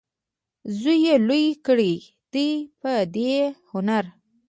[0.79, 1.93] زوی یې لوی کړی
[2.33, 2.49] دی
[2.81, 3.31] په دې
[3.71, 4.05] هنر.